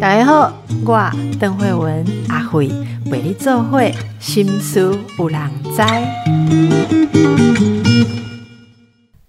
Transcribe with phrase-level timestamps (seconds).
[0.00, 0.52] 大家好，
[0.84, 2.68] 我邓慧文阿慧
[3.10, 5.82] 为你做会心思有人知。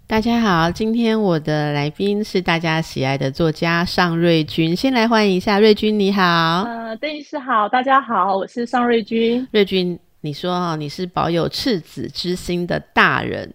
[0.06, 6.21] 大家好，今天我的来宾是大家喜爱的作家尚瑞君，先来欢迎一下瑞君，你好。
[6.64, 9.48] 呃，邓医师好，大家好，我是尚瑞君。
[9.52, 13.54] 瑞君，你说哈，你是保有赤子之心的大人。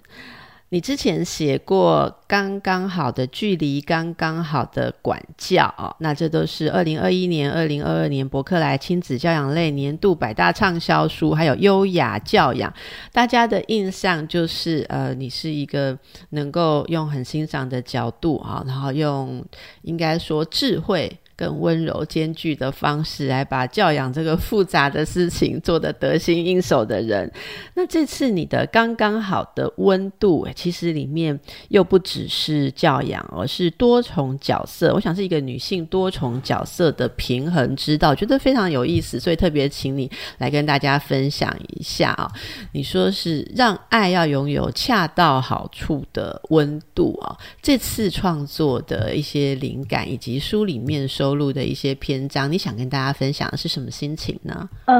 [0.73, 12.72] 你之前写过《刚刚好的距离》，刚刚好的管教哦，那这都是二零二一年、二零二二年伯克莱亲子教养类年度百大畅销书，还有优雅教养，
[13.13, 19.44] 大家的印象就是，呃，你是一个能够用很欣赏的角度啊，然后用
[19.82, 21.18] 应该说智慧。
[21.40, 27.32] 更温柔兼具的方式来把教养这个复杂的事情做得得心应手的人，
[27.72, 31.40] 那这次你的刚刚好的温度，其实里面
[31.71, 34.92] 又不只是教养，而是多重角色。
[34.92, 42.30] 我想是一个女性多重角色的平衡之道，觉得非常有意思，所以特别请你来跟大家分享一下啊。
[42.72, 51.30] 你说是让爱要拥有恰到好处的温度啊，这次创作的一些灵感以及书里面收。
[51.31, 54.69] 收录的一些篇章，你想跟大家分享的是什么心情呢？
[54.86, 54.95] 呃，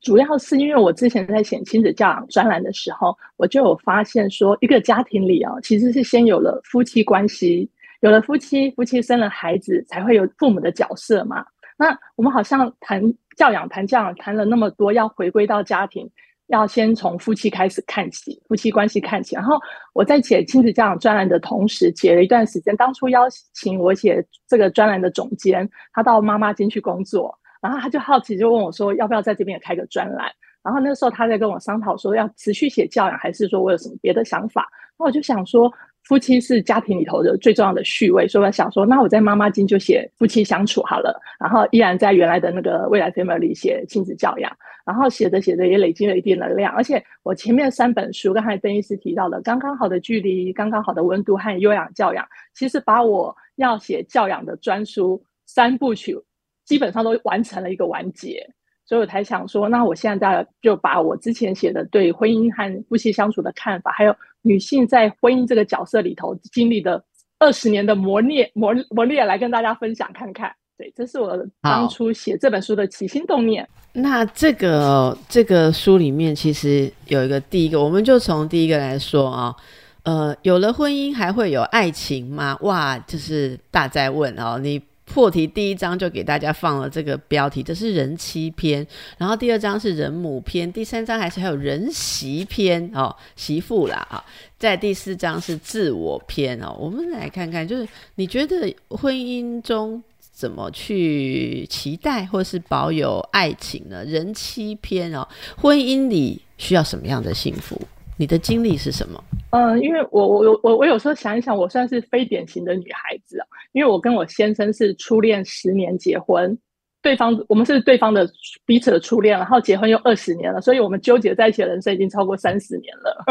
[0.00, 7.70] 主要是因为我之前在写亲子教养专栏的时候，我就有发现说，一个家庭里啊，其实是先有了夫妻关系，
[8.00, 11.46] 有了夫妻，夫妻生了孩子，才会有父母的角色嘛。
[11.78, 13.00] 那我们好像谈
[13.36, 16.10] 教养，谈教养，谈了那么多，要回归到家庭。
[16.48, 19.34] 要先从夫妻开始看起，夫妻关系看起。
[19.34, 19.58] 然后
[19.92, 22.76] 我在写亲子教养专栏的同时，写了一段时间。
[22.76, 30.30] 当初邀请我写这个专栏的总监，他到妈妈间去工作，然后他就好奇，就问我说，要不要在这边也开个专栏？
[30.62, 34.68] 然后那时候他在跟我商讨说，要持续写教养，还是说我有什么别的想法？
[34.98, 35.72] 那我就想说。
[36.06, 52.24] 夫妻是家庭里头的最重要的序位，所以我想说，那我在妈妈经就写夫妻相处好了，然后依然在原来的那个未来 family 里写亲子教养，然后写着写着也累积了一定的量，而且我前面三本书，刚才邓医师提到的刚刚好的距离、刚刚好的温度和优养教养，
[52.54, 56.16] 其实把我要写教养的专书三部曲
[56.64, 58.48] 基本上都完成了一个完结。
[58.88, 67.02] 所以我才想说，那我现在就把我之前写的对婚姻和夫妻相处的看法，还有女性在婚姻这个角色里头经历的
[67.40, 70.52] 二十年的磨练、磨磨练，来跟大家分享看看。
[70.78, 73.68] 对，这是我当初写这本书的起心动念。
[73.92, 79.56] 那这个这个书里面其实有一个第一个，我们就从第一个来说啊，
[80.04, 82.56] 呃，有了婚姻还会有爱情吗？
[82.60, 84.80] 哇，就是大在问哦，你。
[85.16, 94.22] 破题第一章就给大家放了这个标题，这是人妻篇，然后第二章是人母篇，第三章还是还有人媳篇哦，媳妇啦啊，
[94.58, 96.76] 在第四章是自我篇哦。
[96.78, 100.02] 我们来看看，就是你觉得婚姻中
[100.34, 104.04] 怎么去期待或是保有爱情呢？
[104.04, 107.80] 人妻篇哦，婚姻里需要什么样的幸福？
[108.16, 109.22] 你的经历是什么？
[109.50, 116.56] 嗯，因为我我我我有时候想一想，我算是非典型的女孩子啊，因为我跟我先生是初恋十年结婚，
[117.02, 118.28] 对方我们是对方的
[118.64, 123.24] 彼此的初恋，然后结婚又二十年了，所以我们纠结在一起的人生已经超过三十年了。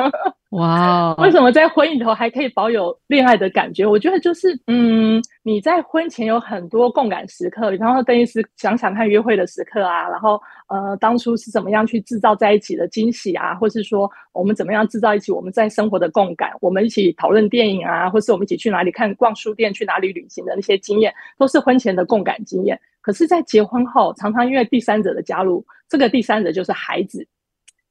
[0.51, 3.85] 哇，为什么在婚姻头还可以保有恋爱的感觉？
[3.85, 10.39] 我觉得就是，嗯，你在婚前有很多共感时刻，比方说邓医师想想看约会的时刻啊，然后
[10.69, 22.79] 呃，当初是怎么样去制造在一起的惊喜啊，或是说我们怎么样制造一起我们在生活的共感，我们一起讨论电影啊，或是我们一起去哪里看逛书店，去哪里旅行的那些经验，都是婚前的共感经验。
[23.01, 27.27] 可是，在结婚后，常常因为第三者的加入，这个第三者就是孩子。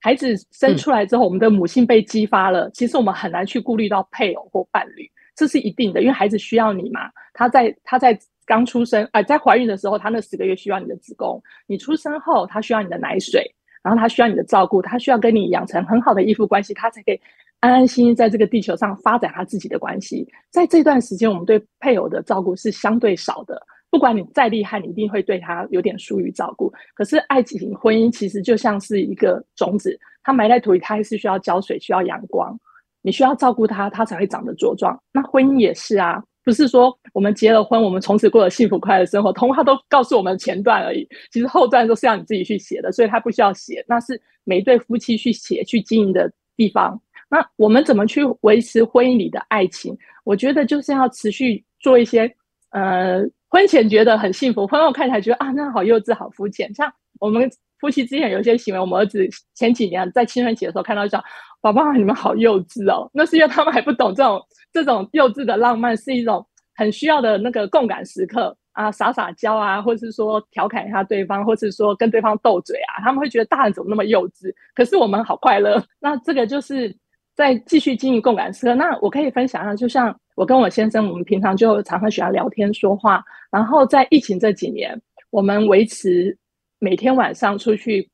[0.05, 2.69] 孩子生出来之后，我们的母性被激发了。
[2.75, 7.11] 其实我们很难去顾虑到配偶或伴侣，这是一定的，因为孩子需要你嘛。
[7.33, 13.51] 他在他在刚出生，哎，在怀孕的时候，他那十个月需要你的子宫；你出生后，他需要你的奶水，
[13.83, 17.19] 然后他需要你的照顾，他需要跟你养成很好的依附关系，他才可以
[17.61, 20.29] 安安心心在这个地球上发展他自己的关系。
[20.51, 23.59] 在这段时间，我们对配偶的照顾是相对少的。
[23.94, 26.69] 不管你再厉害，你一定会对他有点疏于照顾。
[26.94, 32.58] 可是爱情婚姻其实就像是一个种子，它埋在土里，它还是需要浇水、需要阳光。
[33.02, 35.00] 你需要照顾它，它才会长得茁壮。
[35.12, 39.32] 那婚姻也是啊，不是说我们结了婚，我们从此过了幸福快乐的生活。
[39.32, 47.00] 童话都告诉我们前段而已，其实后段都是要你自己去写的，所以它不需要写，那是每一对夫妻去写、去经营的地方。
[47.31, 49.97] 那我们怎么去维持婚姻里的爱情？
[50.25, 52.29] 我觉得就是要持续做一些，
[52.70, 53.25] 呃。
[53.55, 56.75] 婚前觉得很幸福，婚后看起来觉得啊，那好幼稚，好肤浅。
[56.75, 57.49] 像我们
[57.79, 59.25] 夫妻之间有一些行为，我们儿子
[59.55, 61.23] 前几年在青春期的时候看到讲，
[61.61, 63.09] 宝宝你们好幼稚哦。
[63.15, 64.43] 那是因为他们还不懂这种
[64.73, 74.53] 这种幼稚的浪漫是一种很需要的那个共感时刻啊，撒撒娇啊，或是说调侃一下对方，或是说跟对方斗嘴啊，他们会觉得大人怎么那么幼稚？
[74.75, 75.81] 可是我们好快乐。
[76.00, 76.93] 那这个就是
[77.37, 78.75] 在继续经营共感时刻。
[78.75, 85.01] 那我可以分享一下，就像我跟我先生，我们平常就常常喜欢聊天说话，然后在疫情这几年，
[85.31, 86.37] 我们维持
[86.79, 88.11] 每天晚上出去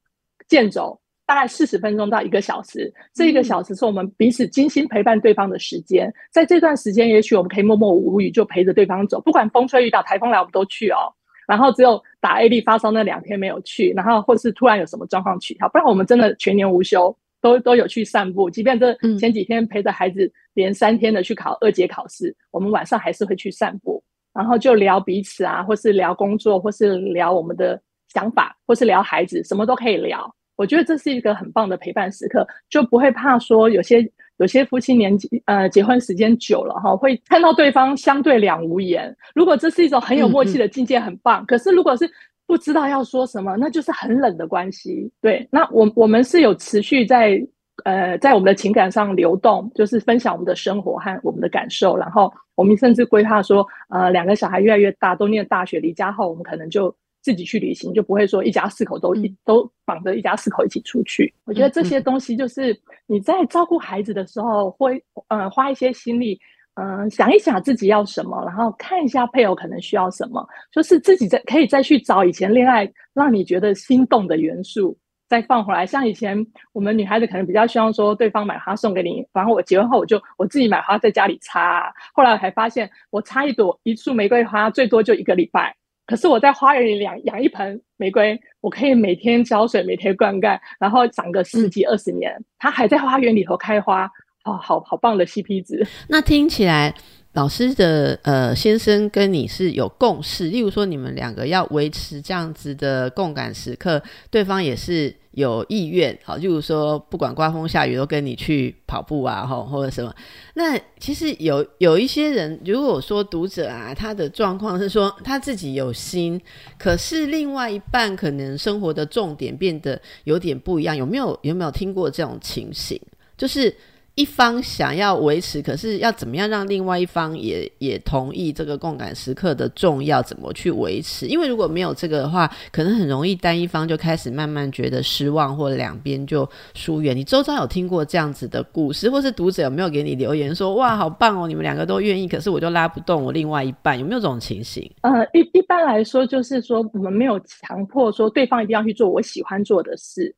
[0.48, 0.98] 健走。
[1.26, 6.12] 大概四十分钟到一个小时，这一个小时是我们彼此精心陪伴对方的时间。
[6.32, 11.06] 在这段时间，也许我们可以默默无语，就陪着对方走，不管风吹雨打、台风来，我们都去哦。
[11.46, 18.50] 然后只有打 A D 发烧那两天没有去，然后或是突然有什么状况取消，不然我们真的全年无休，都都有去散步。
[18.50, 24.02] 即便这前几天陪着孩子连三天的去考二阶考试，我们晚上还是会去散步，
[24.34, 27.80] 然后就聊彼此啊，或是聊工作，或是聊我们的
[28.12, 30.34] 想法，或是聊孩子，什么都可以聊。
[30.56, 39.16] 我觉得这是一个很棒的陪伴时刻，就不会怕说有些有些夫妻年纪呃结婚时间久了哈，会看到对方相对两无言。
[39.34, 41.46] 如果这是一种很有默契的境界，很棒。
[41.46, 42.10] 可是如果是
[42.50, 45.08] 不知道要说什么，那就是很冷的关系。
[45.22, 47.40] 对，那我我们是有持续在
[47.84, 51.96] 呃在我们的情感上流动，就是分享我们的生活和我们的感受。
[51.96, 56.92] 然后我们甚至规划说，呃，两个小孩越来越大，都念大学离家后，我们可能就。
[57.22, 61.30] 自己去旅行就不会说一家四口都一都绑着一家四口一起出去。
[61.44, 62.74] 我觉得这些东西就是
[63.06, 66.40] 你在照顾孩子的时候会呃花一些心力，
[66.74, 74.96] 嗯想一想自己要什么，然后看一下配偶可能需要什么，就是自己再可以再去找以前恋爱让你觉得心动的元素
[75.28, 75.84] 再放回来。
[75.84, 81.92] 像以前我们女孩子可能比较希望说对方买花送给你，然后我结婚后我就我自己买花在家里插。
[82.14, 85.74] 后来我才发现我插一朵一束玫瑰花最多就一个礼拜。
[86.06, 94.10] 可是我在花园里养养一盆玫瑰，我可以每天浇水，每天灌溉，然后长个十几二十年，它还在花园里头开花，
[94.44, 95.86] 哦，好好棒的 CP 值。
[96.08, 96.94] 那听起来。
[97.34, 104.02] 老师的呃先生跟你是有共识，例如说你们两个要维持这样子的共感时刻，
[104.32, 110.12] 对方也是有意愿，好，例如说不管刮风下雨都跟你去跑步啊，吼或者什么。
[110.54, 116.40] 那其实有有一些人，如果说读者啊，他的状况是说他自己有心，
[116.76, 123.00] 可是另外一半可能生活的重点变得有点不一样，有没有有没有听过这种情形？
[123.38, 123.72] 就是。
[124.20, 130.22] 一方想要维持，可是要怎么样让另外一方也也同意这个共感时刻的重要？
[130.22, 131.26] 怎么去维持？
[131.26, 137.16] 因为如果没有这个的话，可能很容易单一方就开始慢慢觉得失望，或两边就疏远。
[137.16, 144.90] 你周遭有听过这样子的故事，或是读者有没有给你留言说：“哇，好棒哦，你们两个都愿意，可是我就拉不动我另外一半。”有没有这种情形？
[145.00, 150.34] 呃，一一般来说，就是说我们没有强迫说对方一定要去做我喜欢做的事。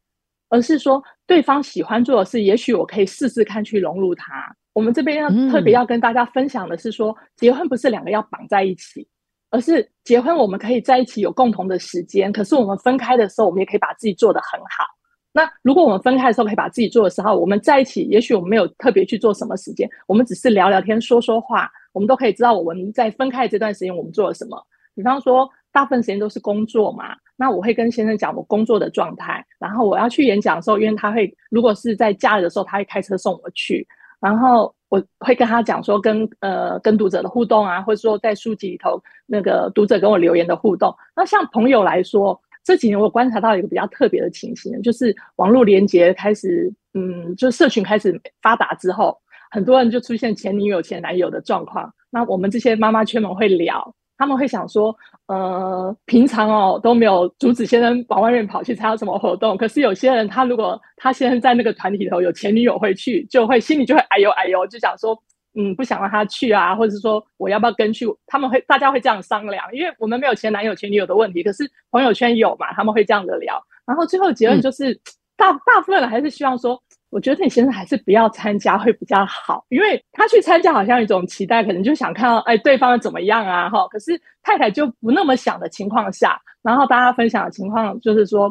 [0.53, 4.55] 而是说，对方喜欢做的事，也许我可以试试看去融入他。
[4.75, 9.09] 我们这边要特别要跟大家分享的是，说结婚不是两个要绑在一起，
[9.51, 12.31] 而是结婚我们可以在一起有共同的时间。
[12.31, 14.85] 可是我们分开的时候，我们也可以把自己做得很好。
[15.33, 24.63] 那如果我们分开的时候可以把自己做的时候，我们在一起，也许我们没有特别去做什么时间，我们只是聊聊天、说说话，我们都可以知道我们在分开这段时间我们做了什么。
[24.95, 25.49] 比方说。
[25.75, 33.85] 大部分时间都是工作嘛，那我会跟先生讲我工作的状态，然后我要去演讲的时候，因为他会如果是在假日的时候，他会开车送我去，
[34.21, 40.95] 然后我会跟他讲说跟呃跟读者的互动啊，或者说在书籍里头那个读者跟我留言的互动。
[41.17, 49.19] 那像朋友来说，这几年我观察到一个比较特别的情形，就是网络连接开始，嗯，就社群开始发达之后，
[49.51, 51.93] 很多人就出现前女友前男友的状况。
[52.09, 53.93] 那我们这些妈妈圈们会聊。
[54.19, 54.95] 他们会想说，
[55.27, 59.57] 呃，平常哦都没有阻止先生往外面跑去参加什么活动。
[59.57, 65.21] 可是有些人，他如果他先生在那个团体头有前女友会去，就会心里就会哎呦哎呦，就想说，
[65.55, 68.07] 嗯，不想让他去啊，或者是说我要不要跟去？
[68.27, 73.61] 他们会大家会这样商量，因为我们没有前男友前女友的问题，可是朋友圈有嘛，他们会这样的聊。
[73.85, 74.95] 然后最后结论就是，
[75.37, 76.81] 大大部分人还是希望说。
[77.13, 83.87] 我觉得你先生还是不要参加会比较好，因为他去参加好像一种期待，可能就想看到哎对方怎么样啊哈。
[83.89, 88.51] 可是太太就不那么想的情况下，然后大家分享的情况就是说，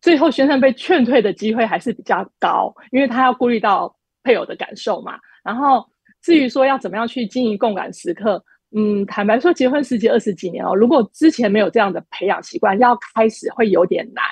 [0.00, 5.18] 最后先生被劝退的机会还是比较高，因为他要顾虑到配偶的感受嘛。
[5.44, 5.86] 然后
[6.22, 8.42] 至于说要怎么样去经营共感时刻，
[8.74, 14.24] 嗯，坦白说，结婚十几二十几年哦，如果之前没有这样的培养习惯，要开始会有点难。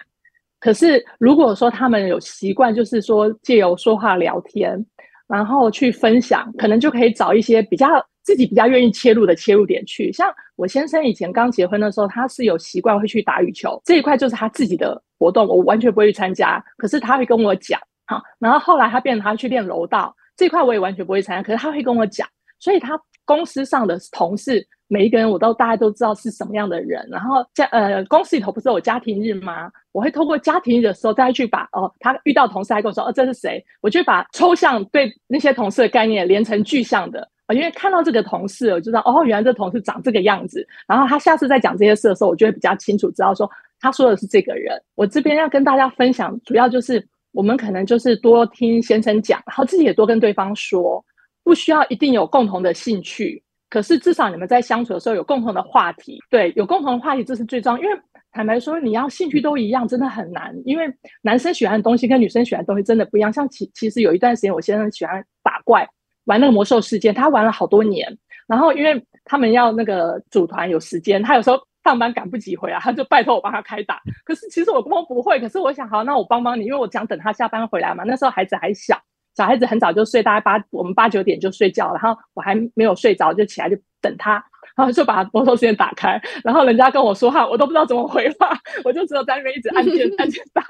[0.60, 4.84] 可是，如果说他们有习惯，就是说借由说话聊天，
[5.28, 7.86] 然后去分享，可能就可以找一些比较
[8.24, 10.12] 自己比较愿意切入的切入点去。
[10.12, 16.62] 像我先生以前刚结婚的时候，他是有习惯会去打羽球这一块，就是他自己的活动，我完全不会去参加。
[16.76, 21.42] 可是他会跟我讲，好，然后后来他变成他去练柔道这块，我也完全不会参加。
[21.42, 22.26] 可是他会跟我讲，
[22.58, 27.06] 所以他公司上的同事，每一个人我都大概都知道是什么样的人。
[27.10, 29.70] 然后家呃公司里头不是有家庭日吗？
[29.92, 33.62] 我会透过家庭日的时候再去把哦，他遇到同事还跟我说哦这是谁？
[33.82, 40.66] 我就把抽象对那些同事的概念连成具象的啊，因为看到这个同事，我就知道哦原来这同事长这个样子。
[40.86, 43.50] 然后他下次再讲这些事的时候，我就会比较清楚知道说
[43.80, 44.80] 他说的是这个人。
[44.94, 51.04] 我这边要跟大家分享，主要就是我们可能就是多听先生讲，然后自己也多跟对方说。
[51.48, 56.22] 不需要一定有共同的兴趣，可是至少你们在相处的时候有共同的话题。
[56.28, 57.82] 对，有共同的话题这是最重要。
[57.82, 57.98] 因为
[58.32, 60.54] 坦白说，你要兴趣都一样，真的很难。
[60.66, 60.84] 因为
[61.22, 63.32] 男生喜欢的东西跟女生喜欢的东西真的不一样。
[63.32, 65.88] 像其其实有一段时间，我先生喜欢打怪，
[66.26, 68.14] 玩那个魔兽世界，他玩了好多年。
[68.46, 73.98] 然后因为他们要那个组团有时间，他有时候上班赶不及回来，他就拜托我帮他开打。
[74.26, 75.40] 可是其实我根本不会。
[75.40, 78.04] 可是我想，好，那我帮帮你，因为我想等他下班回来嘛。
[78.04, 79.00] 那时候孩子还小。
[79.38, 84.32] 小孩子很早就睡，大概八我们八九点就睡觉，然后我还没有睡着就起来就等他，
[84.74, 88.50] 然后就把摩托时打开，然后人家跟我说话，我都不知道怎么回话，
[88.82, 90.64] 我就只有在那边一直按键 按键打，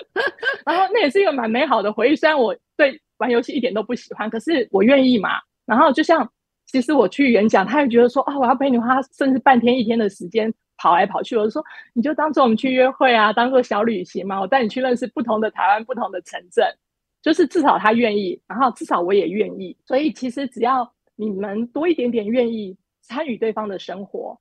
[0.64, 2.16] 然后那也是一个蛮美好的回忆。
[2.16, 5.32] 虽然我对玩游戏一点都不喜欢，可是我愿意嘛。
[5.66, 6.26] 然后就像
[6.64, 11.62] 其实我去演讲，他也觉得说啊，我要陪你花甚至半天一天的时间跑来跑去，我就说
[11.92, 16.66] 你就当做我们去约会啊，当做小旅行嘛，我带你去认识不同的台湾不同的城镇。
[17.22, 24.38] 就是至少他愿意，然后至少我也愿意，所以其实只要你们多一点点愿意参与对方的生活，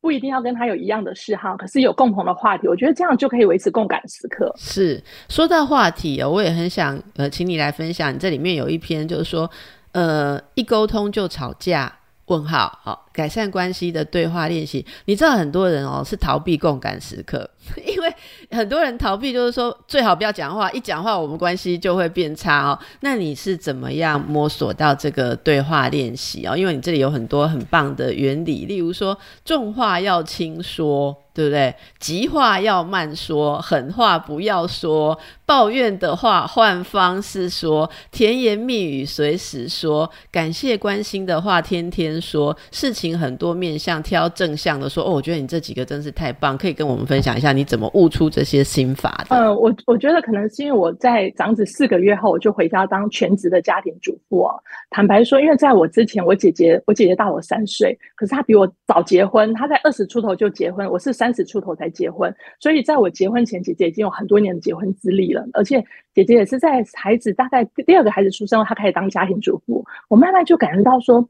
[0.00, 4.52] 不一定要跟他有一样的嗜好，可是有共同的话题，我觉得这样就可以维持共感时刻。
[4.56, 9.50] 是说到话题哦，我也很想呃，请你来分享，这里面有一篇就是说，
[9.92, 11.94] 呃，一沟通就吵架。
[12.26, 14.86] 问号，好，改善关系的对话练习。
[15.06, 17.50] 你知道很多人哦是逃避共感时刻，
[17.84, 18.14] 因为
[18.52, 22.78] 很多人逃避就是说最好不要讲话，一讲话我们关系就会变差哦。
[23.00, 26.56] 那你是怎么样摸索到这个对话练习哦？
[26.56, 31.16] 因为你这里有很多很棒的原理，例如说重话要轻说。
[31.38, 31.72] 对不对？
[32.00, 45.04] 急话要慢说，狠话不要说，抱怨的话换方式说，甜言蜜语随时说，感谢关心的话天天说，事情很多面向挑正向的说。
[45.04, 49.36] 哦，我觉得你这几个真是太棒，可以跟我们分享一下你怎么悟出这些心法的。
[49.36, 54.50] 嗯，我我觉得可能是因为我在长子四个月后，我就回家当全职的家庭主妇哦。
[54.90, 61.28] 坦白说，因为在我之前，我姐姐我姐姐大我三岁，可是她比我早结婚，她在二十出头就结婚，我是三。
[61.28, 65.46] 三十出头才结婚，所以在我结婚前，姐姐已经有很多年的结婚资历了。
[65.52, 65.84] 而且
[66.14, 69.84] 姐姐也是在孩子大概第二个孩子出生后，她开始当家庭主妇。
[70.08, 71.20] 我慢慢就感觉到说，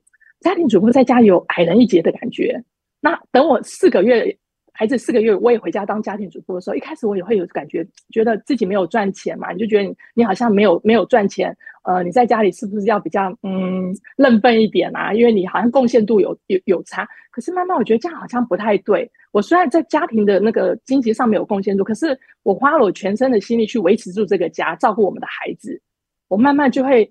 [0.41, 2.63] 家庭主妇在家有矮人一截的感觉。
[3.01, 4.37] 那等我四个月。
[4.71, 11.53] 孩子四个月，我也回家当家庭主妇的时候，一开始我也会有感觉，觉得自己没有赚钱嘛，你就觉得你好像没有没有赚钱，
[11.83, 15.13] 呃，你在家里是不是要比较嗯认笨一点啊？
[15.13, 17.05] 因为你好像贡献度有有有差。
[17.33, 19.11] 可是慢慢我觉得这样好像不太对。
[19.33, 25.83] 我虽然在家庭的那个经济上没有贡献度，可是我花了我全身的心力去维持住这个家，照顾我们的孩子。
[26.29, 27.11] 我慢慢就会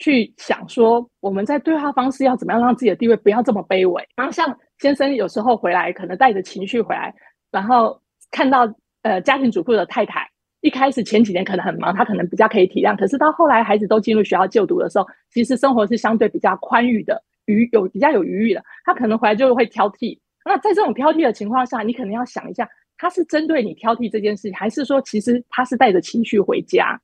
[0.00, 4.04] 去想说，我们在对话方式要怎么样让自己的地位不要这么卑微。
[4.16, 4.58] 然后像。
[4.80, 7.14] 先生有时候回来，可能带着情绪回来，
[7.50, 8.66] 然后看到
[9.02, 10.26] 呃家庭主妇的太太，
[10.62, 12.96] 一开始前几年可能很忙，他可能比较可以体谅。
[12.96, 18.64] 可是到后来孩子都进入学校就读的时候，其实生活是相对比较宽裕的，余有比较有余裕的。
[18.82, 20.18] 他可能回来就会挑剔。
[20.46, 22.66] 那在这种挑剔的情况下，你可能要想一下，
[22.96, 26.98] 他是针对你挑剔这件事情，还是说其实他是带着情绪回家？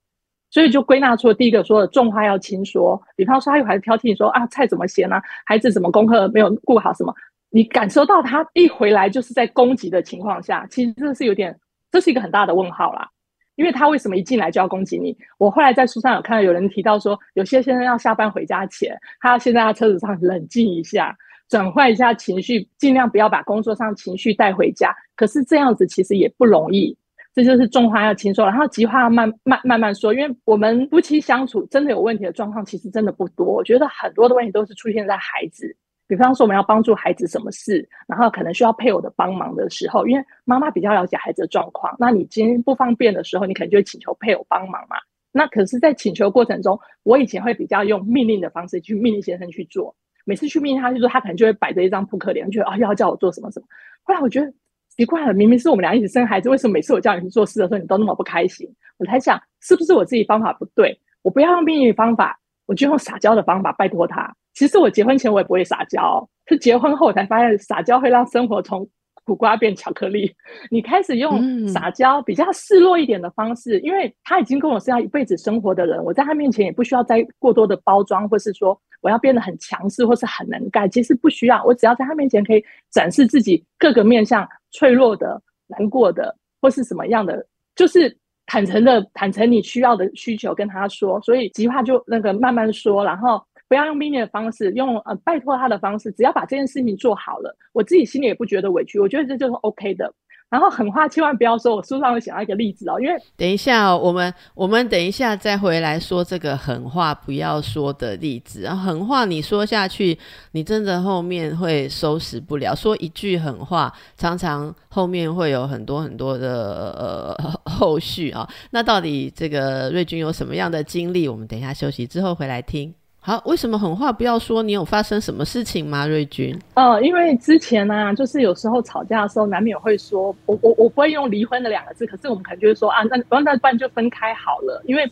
[0.50, 3.00] 所以就归纳出了第一个说的重话要轻说。
[3.14, 5.20] 比方说他有孩子挑剔你说啊菜怎么咸呢？
[5.44, 7.14] 孩子怎么功课没有顾好什么？
[7.50, 11.58] 你感受到他一回来就是在攻击的情况下，其实这是有点，
[11.90, 13.08] 这是一个很大的问号啦。
[13.54, 15.16] 因为他为什么一进来就要攻击你？
[15.38, 21.16] 我后来在书上有看到有人提到说，有些先生要下班回家前，他要先在他车子上冷静一下，
[21.48, 24.94] 转换一下情绪，尽量不要把工作上情绪带回家。
[25.14, 26.94] 可是这样子其实也不容易，
[27.36, 30.14] 这就是重话要轻说，然后急话要慢慢慢慢说。
[30.14, 33.44] 因为我们夫妻相处真的有问题的状况，其实真的不多。
[33.44, 35.76] 我觉得很多的问题都是出现在孩子。
[36.08, 44.96] 比方说，我们要帮助孩子什么事，然后可能需要配偶的帮忙的时候，因为妈妈比较了解孩子的状况，那你今天不方便的时候，你可能就会请求配偶帮忙嘛。
[45.30, 53.66] 那可是，在请求过程中，我以前会比较用命令的方式去命令先生去做，每次去命令他，去做他可能就会摆着一张扑克脸，觉得啊要叫我做什么什么。
[54.02, 54.50] 后来我觉得
[54.96, 58.66] 奇怪了，明明是我们俩一起生孩子，为什么每次我叫你去做事的时候，你都那么不开心？
[58.98, 60.98] 我才想，是不是我自己方法不对？
[61.22, 64.34] 我不要用命令方法，我就用撒娇的方法拜托他。
[64.54, 68.88] 其实我结婚前我也不会撒娇，是结婚后我才发现撒娇会让生活从
[69.24, 70.32] 苦瓜变巧克力。
[70.70, 78.70] 你开始用撒娇比较示弱一点的方式，因为他已经跟我是要一辈子生活的人，我在他面前也不需要再过多的包装，或是说
[79.02, 81.62] 我我要变得很强势或是很能干，其实不需要。
[81.64, 84.44] 我只要在他面前可以展示自己各个面向，
[84.76, 88.14] 脆弱的、难过的或是什么样的，就是
[88.44, 91.18] 坦诚的坦诚你需要的需求跟他说。
[91.22, 100.12] 所以极化就那个慢慢说，然后不要用命令的方式，用呃拜托他的方式，只要把这件事情做好了，我自己心里也不觉得委屈，我觉得这就是 OK 的。
[100.48, 108.62] 然后狠话千万不要说，我书上会写到一个例子哦，因为等一下我们我们等一下再回来说这个狠话不要说的例子。
[108.62, 110.16] 然后狠话你说下去，
[110.52, 112.76] 你真的后面会收拾不了。
[112.76, 118.48] 说一句狠话，常常后面会有很多很多的呃后续啊。
[118.70, 121.28] 那到底这个瑞军有什么样的经历？
[121.28, 122.94] 我们等一下休息之后回来听。
[123.26, 124.62] 好，为什么狠话不要说？
[124.62, 126.56] 你有发生什么事情吗，瑞君？
[126.74, 134.80] 呃，因为之前呢，就是有时候吵架的时候，难免会说，我我我不会用离婚的两个字，可是我们可能就会说啊，那那那不然就分开好了。
[134.84, 135.04] 因为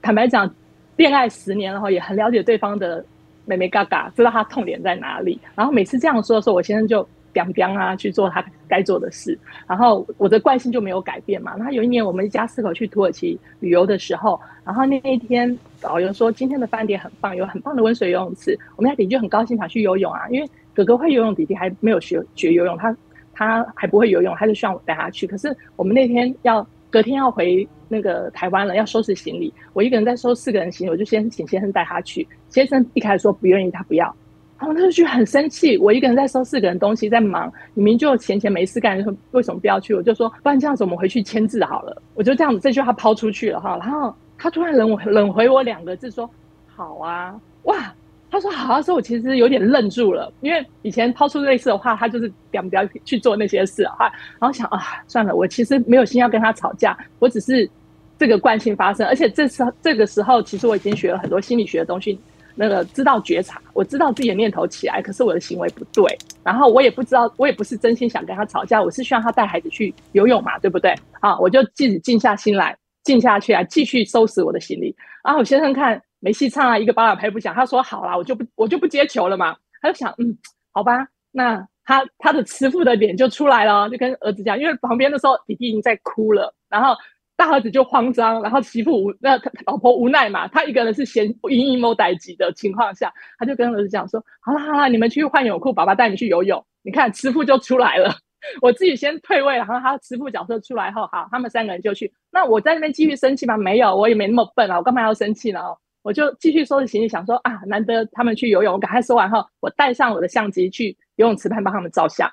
[0.00, 0.50] 坦白讲，
[0.96, 3.04] 恋爱十年了哈，也很了解对方的
[3.44, 5.38] 美美嘎嘎，知道他痛点在哪里。
[5.54, 7.06] 然后每次这样说的时候，我先生就。
[7.32, 11.56] 彪彪啊，去做他该做的事，然后我的惯性就没有改变嘛。
[11.56, 20.28] 然后有一年我们一家四口去土耳其旅游的时候，然后那一天导游说今天的饭店很棒，有很棒的温水游泳池，我们家弟弟就很高兴想去游泳啊。
[20.28, 22.96] 因为哥哥会游泳，弟弟还没有学学游泳，他
[23.32, 25.26] 他还不会游泳，他就希望我带他去。
[25.26, 32.26] 可是我们那天要隔天要回那个台湾了，要收拾行李，我一个人在收四个人行李，我就先请先生带他去。
[32.48, 34.14] 先生一开始说不愿意，他不要。
[34.58, 39.94] 他们就去很生气，我一个人在收四个人东西，在忙，明明就闲闲没事干，说为什么不要去？
[39.94, 42.02] 我就说，不然这样子我们回去签字好了。
[42.14, 46.28] 我就这样子这句话抛出去了哈，然后他突然冷冷回我两个字说，
[46.66, 47.94] 好啊，哇，
[48.32, 54.10] 他说好啊，说我其实有点愣住了，因为以前抛出类似的话，他就是表不要去做那些事哈，
[54.40, 57.70] 然后想啊，算了，我其实没有心要跟他吵架，我只是
[58.18, 62.18] 这个惯性发生，而且这次这个时候，其实我已经学了很多心理学的东西。
[62.60, 66.04] 那个知道觉察，我知道自己的念头起来，可是我的行为不对。
[66.42, 70.92] 然后我也不知道，我也不是真心想跟他吵架，我是希望他带孩子去游泳嘛，对不对？
[71.20, 74.92] 啊，我就自己静下心来，静下去啊，继续收拾我的行李。
[75.22, 79.56] 然后我先生看没戏唱啊，一个巴掌拍不响，他说好啦，我就不我就不接球了嘛。
[79.80, 80.36] 他就想，嗯，
[80.72, 86.96] 好吧，那他他的慈父的脸就出来了，就跟儿子讲，因为旁边的时候弟弟已经在哭了，然后。
[87.38, 98.12] 大儿子就慌张，然后媳妇无那老婆无奈嘛，他一个人是嫌隐隐某待急的情况下，他就跟儿子讲说：“好了好了，你们去换泳裤，爸爸带你去游泳。”你看慈父就出来了，
[98.60, 102.12] 我自己先退位，然后他慈父角色出来后，好，他们三个人就去。
[102.32, 103.56] 那我在那边继续生气吗？
[103.56, 105.60] 没有，我也没那么笨啊，我干嘛要生气呢？
[106.02, 112.28] 我就继续收拾行李，想说啊，难得他们去游泳，我赶快收完后，我带上我的相机去游泳池畔帮他们照相。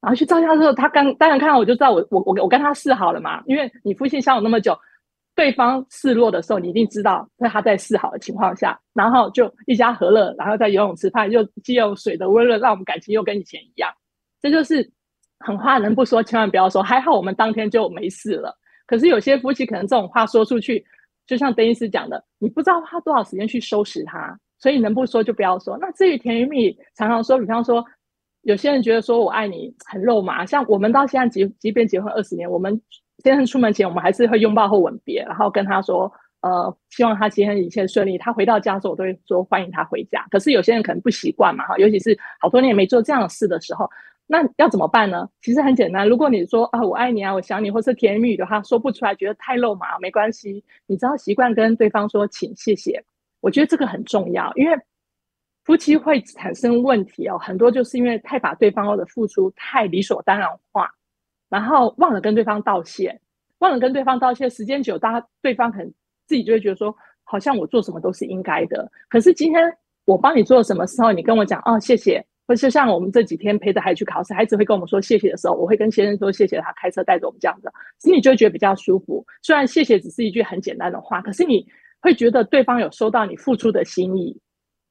[0.00, 4.74] 然后去照相的时候，他刚当然看到我就知道我我我我跟他示好了嘛，因为你夫妻相处那么久，
[5.34, 13.92] 对方示弱的时候，你一定知道在他在示好的情况下，然后就一家和乐，然后在游泳池畔又既有水的温热，让我们感情又跟以前一样。
[14.40, 14.90] 这就是
[15.40, 16.82] 狠话能不说，千万不要说。
[16.82, 18.56] 还好我们当天就没事了。
[18.86, 20.82] 可是有些夫妻可能这种话说出去，
[21.26, 25.76] 就像邓医师讲的，你不知道花多少时间去收拾他，所以能不说就不要说。
[25.78, 27.84] 那至于甜言蜜语，常常说，比方说。
[28.42, 32.80] 有些人觉得说我爱你很肉麻，像我们到现在即即便结婚二十年，我们
[33.22, 38.16] 先生出门前我们还是会拥抱或吻别，然后跟他说，呃，希望他今天一切顺利。
[38.16, 40.26] 他回到家的时候，我都会说欢迎他回家。
[40.30, 43.86] 可是有些人可能不习惯嘛，哈，尤其是好多年没做这样的事的时候，
[44.26, 45.28] 那要怎么办呢？
[45.42, 53.04] 其实很简单，如果你说啊我爱你啊，我想你，或是甜言蜜语的话说不出来，觉得太肉麻，没关系，你只要习惯跟对方说请谢谢，
[53.42, 54.74] 我觉得这个很重要，因为。
[55.70, 60.92] 夫妻会产生问题哦，很多就是因为太把对方的付出太理所当然化，
[61.48, 63.16] 然后忘了跟对方道谢，
[63.60, 65.86] 忘了跟对方道谢，时间久，大家对方可能
[66.26, 68.90] 自己就会觉得说，好像我做什么都是应该的。
[69.08, 69.62] 可是今天
[70.06, 79.24] 我帮你做了什么时候，你跟我讲哦谢谢，或是像我们这几天陪着孩子去考试，孩子会跟我们说谢谢的时候，我会跟先生说谢谢他开车带着我们这样子，心里就会觉得比较舒服。
[79.40, 81.64] 虽然谢谢只是一句很简单的话，可是你
[82.00, 84.36] 会觉得对方有收到你付出的心意。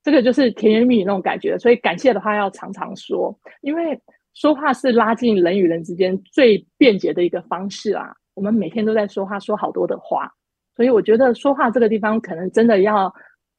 [0.03, 3.99] 这个就是甜言蜜语那种感觉，所以感谢的话要常常说，因为
[4.33, 8.13] 说话是拉近人与人之间最便捷的一个方式啊。
[8.35, 10.31] 我们每天都在说话，说好多的话，
[10.75, 13.13] 所以我觉得说话这个地方可能真的要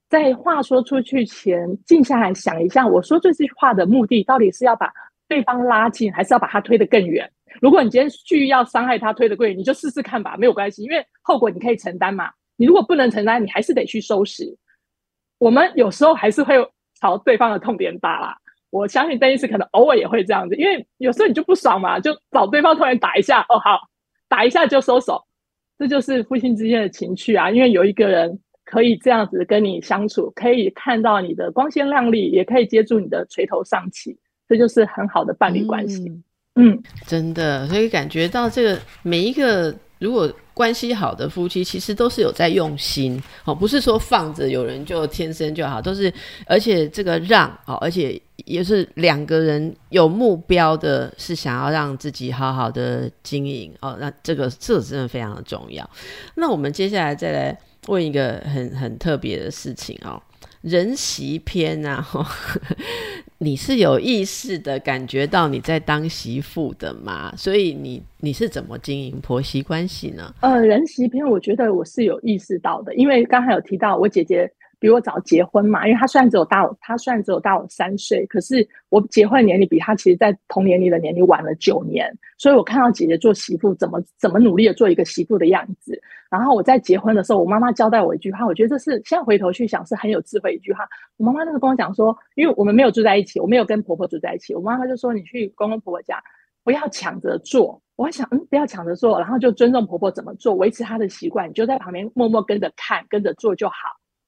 [0.08, 4.90] 在话说出去前静下来想一下，我说这句话的目的到底是要把
[5.28, 7.30] 对方拉近，还是要把他推得更远？
[7.60, 12.30] 如果你今天去要伤害他，推得更远，你就试试看吧，没有关系，因为后果你可以承担嘛。
[12.56, 14.44] 你如果不能承担，你还是得去收拾。
[15.40, 16.54] 我们有时候还是会
[17.00, 18.36] 朝对方的痛点打啦。
[18.68, 23.80] 我相信邓医师可能偶尔也会这样子，因为有时候你就不爽嘛，就找对方突然打一下，哦好，
[24.28, 25.20] 打一下就收手，
[25.76, 27.50] 这就是夫妻之间的情趣啊。
[27.50, 36.22] 因为有一个人可以这样子跟你相处，可以看到你的光鲜亮丽，也可以接住你的垂头丧气，这就是很好的伴侣关系。
[36.54, 46.12] 嗯，真的，所以感觉到这个每一个如果关系好的夫妻，其实都是有在用心哦，不是说放着有人就天生就好，都是
[46.44, 55.88] 而且这个让哦，而且也是两个人有目标的，是想要让自己好好的经营哦，那这个这真的非常的重要。
[56.34, 60.22] 那我们接下来再来问一个很很特别的事情哦。
[60.60, 62.06] 人媳篇啊，
[63.42, 67.32] 你是有意识的感觉到你在当媳妇的吗？
[67.38, 70.34] 所以你你是怎么经营婆媳关系呢？
[70.40, 74.50] 呃，人媳篇，我觉得我是有意识到的，因为刚才有提到我姐姐。
[74.80, 86.00] 比我早结婚嘛，因为他虽然只有大我，他虽然只有大我三岁，可是我结婚年龄比他其实，在同年龄的年龄晚了九年，所以我看到姐姐做媳妇怎么怎么努力的做一个媳妇的样子。
[86.30, 90.88] 然后我在结婚的时候，我妈妈交代我一句话，我觉得这是现在回头去想是很有智慧一句话。
[91.18, 96.22] 我妈妈那时跟我讲说，因为我们没有住在一起，我没有跟婆婆住在一起，我妈妈就说你去公公婆婆家，
[96.64, 97.80] 不要抢着做。
[97.96, 103.74] 我想，嗯，不要抢着做，然后就尊重婆婆怎么做，维持她的习惯，你就在旁边默默跟着看，跟着做就好。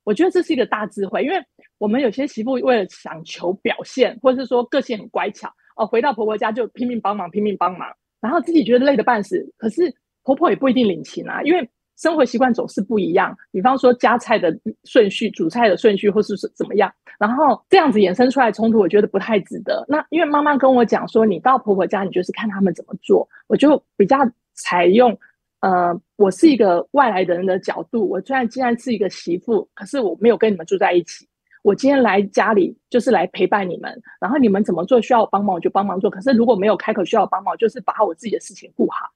[0.05, 1.37] 我觉得这是一个大智慧，因为
[1.79, 7.88] 我们有些媳妇为了想求表现，或者是说个性很乖巧哦，回到婆婆家就拼命帮忙，拼命帮忙，
[8.21, 9.45] 然后自己觉得累得半死。
[9.57, 13.37] 可是婆婆也不一定领情啊，因为生活习惯总是不一样。
[13.53, 14.53] 比方说夹菜的
[14.85, 19.85] 顺序、煮菜的顺序，或是是怎么样，然后这样子衍生出来冲突，我觉得不太值得。
[19.88, 24.19] 那因为妈妈跟我讲说，你到婆婆家，你就是看他们怎么做，我就比较
[24.55, 25.17] 采用。
[25.62, 31.27] 呃，我是一个外来人的角度，我虽然既然是一个媳妇，可是我没有跟你们住在一起。
[31.62, 36.11] 我今天来家里就是来陪伴你们，然后你们怎么做需要我帮忙，我就帮忙做。
[36.11, 39.09] 可是如果没有开口需要我帮忙，就是把我自己的事情顾好。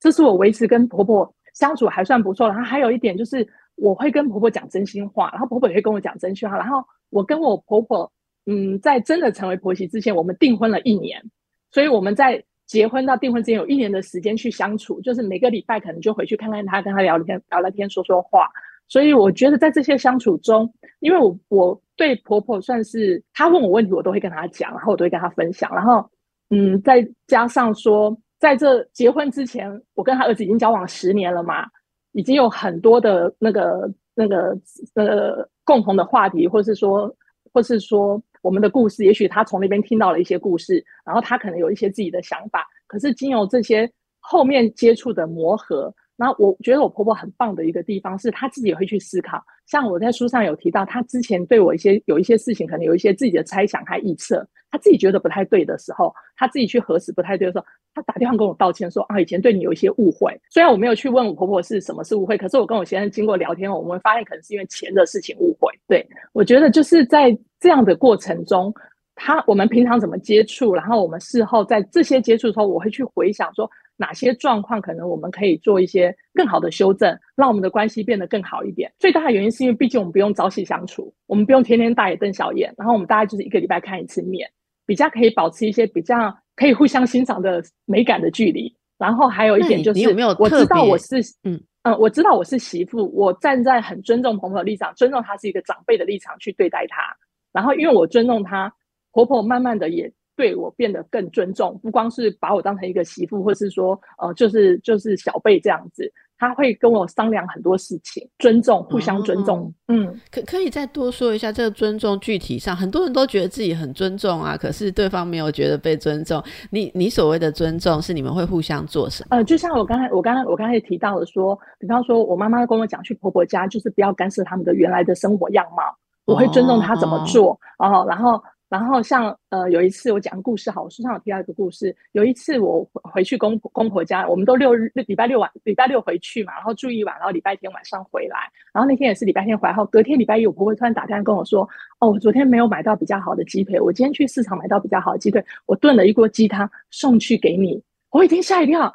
[0.00, 2.48] 这是我维持跟婆婆相处还算不错。
[2.48, 6.58] 然后还有一点就是，我会跟婆婆讲真心话，然后婆婆也会跟我讲真心话。
[6.58, 8.10] 然后我跟我婆婆，
[8.46, 11.22] 嗯，在真的成为婆媳之前，我们订婚了一年，
[11.70, 12.44] 所以我们在。
[12.70, 18.48] 结婚到订婚之间有一年的时间去相处，就是每个礼拜可能就回去看看他，跟他聊天聊聊天，说说话。
[18.86, 25.68] 所以我觉得在这些相处中，因为我我对婆婆算是她问我问题，我都会跟她讲，然后我都会跟她分享。
[25.74, 26.08] 然后，
[26.50, 31.66] 嗯，再加上说，在这结婚之前，我跟他儿子已经交往十年了嘛，
[32.12, 34.56] 已经有很多的那个那个
[34.94, 37.12] 呃共同的话题，或是说，
[37.52, 38.22] 或是说。
[38.42, 42.66] 我们的故事，也许他从那边听到了一些故事，然后他可能有一些自己的想法。
[42.86, 49.42] 可是经由这些后面接触的磨合，那我觉得我婆婆很棒的一个地方是，她自己会去思考。
[49.64, 54.46] 像我在书上有提到，她之前对我一些有一些事情，可能有一些自己的猜想和预测。
[54.70, 60.38] 她自己觉得不太对的时候，她自己去核实不太对的时候，她打电话跟我道歉说啊，以前对你有一些误会。
[60.50, 65.72] 虽然我没有去问我婆婆是什么是误会，可是我跟我先生经过聊天，我们发现可能是因为钱的事情误会。
[65.88, 67.36] 对我觉得就是在。
[67.62, 68.72] 这样的过程中，
[69.14, 78.90] 他我们平常怎么接触，然后我们事后在这些接触的时候，我会去回想说哪些状况可能我们可以做一些更好的修正，让我们的关系变得更好一点。
[78.98, 84.50] 最大的原因是因为毕竟我们不用朝夕相处，我们不用天天大眼瞪小眼，然后我们大概就是一个礼拜看一次面，
[84.86, 88.74] 比较可以保持一些比较可以互相欣赏的美感的距离。
[88.96, 97.02] 然后还有一点就是，有没有我知道我是嗯嗯，我知道我是媳妇，我站在很尊重婆婆的立场，尊重她是一个长辈的立场去对待她。
[97.50, 98.70] 然后，因为我尊重她，
[99.12, 109.70] 婆婆慢慢的也对我变得更尊重，不光是把我当成一个媳妇，或是说，呃，就是就是小辈这样子，她会跟我商量很多事情，尊重，互相尊重。
[109.88, 116.42] 嗯，可可以再多说一下这个尊重具体上，很多人都觉得自己很尊重啊，可是对方没有觉得被尊重。
[116.70, 119.36] 你你所谓的尊重是你们会互相做什么？
[119.36, 125.82] 呃，就像我刚才我刚才我刚才提到的说，比方说我妈妈跟我讲，去婆婆家就是不要干涉他们的原来的生活样貌。
[126.24, 131.94] 我会尊重她怎么做哦，然后，然后像呃，有一次我讲故事，好，我书上有提到一个故事。
[132.12, 138.38] 有一次我回去公公婆家，我们都六日礼拜六晚礼拜六回去嘛，然后住一晚，然后礼拜天晚上回来。
[138.72, 148.92] 然后那天也是礼拜天回来后，隔天礼拜一，我婆婆突然打电话跟我说：“哦，我昨天没有买到比较好的鸡腿，我今天去市场买到比较好的鸡腿，我炖了一锅鸡汤送去给你。”我一听吓一跳。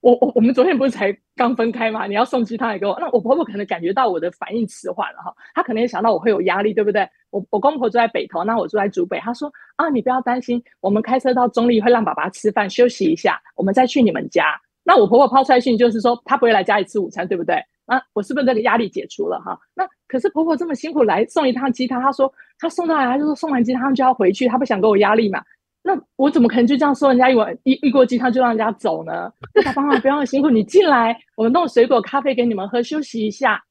[0.00, 2.06] 我我我们昨天不是才刚分开吗？
[2.06, 7.08] 你要送鸡汤来给我，那我婆婆可能感觉到我的反应迟缓了哈，她可能也想到我会有压力，对不对？
[7.30, 14.60] 我我公婆住在北头，那我住在竹北，她说啊，你不要担心，我们开车到中立会让爸爸吃饭休息一下，我们再去你们家。
[14.84, 17.60] 那我婆婆抛出来信就是说，她不会来家里吃午餐，对不对？
[17.84, 19.58] 那我是不是这个压力解除了哈？
[19.74, 25.42] 那可是婆婆这么辛苦来送一趟鸡汤，她说她送到来，她就说送完鸡汤就要回去，她不想给我压力嘛。
[25.88, 29.32] 那我怎么可能就这样说人家一碗一一锅鸡汤就让人家走呢？
[29.64, 33.62] 爸爸妈妈不要辛苦，你进来，我们弄水果咖啡给你们喝，休息一下。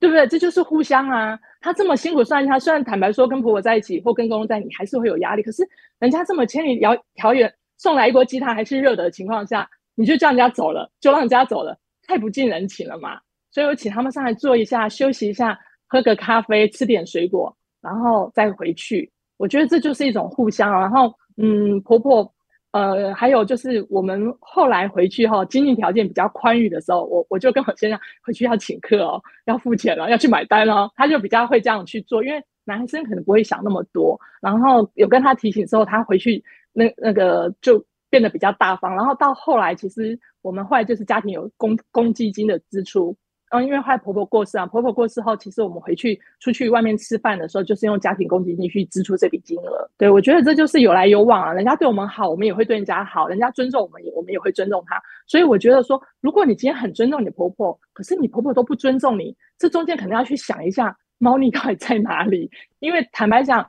[0.00, 0.26] 对不对？
[0.26, 1.38] 这就是互相啊。
[1.62, 5.42] 他这么辛苦，虽然她虽然坦白说跟婆婆在一起或跟公公在，你还是会有压力。
[5.42, 5.66] 可是
[5.98, 13.18] 人家这么千里遥遥远送来一锅鸡汤还是热的情况下，你就叫人家走了，就让人家走了，太不近人情了嘛。
[13.50, 19.10] 所以我请他们上来坐一下，休息一下，喝个咖啡，吃点水果，然后再回去。
[19.38, 20.70] 我觉得这就是一种互相。
[20.70, 22.32] 然后，嗯，婆婆。
[22.72, 34.18] 呃，还有就是我们后来回去哈，经济条件比较宽裕的时候，我我就跟我先生回去要请客哦，要付钱了，要去买单哦，他就比较会这样去做，因为男生可能不会想那么多。
[34.40, 36.42] 然后有跟他提醒之后，他回去
[36.72, 38.92] 那那个就变得比较大方。
[38.96, 43.16] 然后到后来，其实我们后来就是家庭有公公积金的支出。
[43.54, 49.88] 嗯，因为后来婆婆过世啊，婆婆过世后，其实我们回去出去外面吃饭的时候，就是用家庭公积金去支出这笔金额。
[49.96, 55.00] 对我觉得这就是有来有往啊，人家对我们好，我们也会对人家好；人家尊重我们，我们也会尊重他。
[55.28, 62.50] 所以我觉得说，如果你今天很尊重你婆婆，可是你婆婆都不尊重你，这中间可能要去想一下猫腻到底在哪里。
[62.80, 63.64] 因为坦白讲，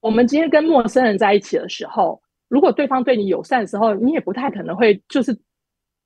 [0.00, 5.38] 我们今天跟陌生人在一起的时候，如果对方对你友善的时候，你也不太可能会就是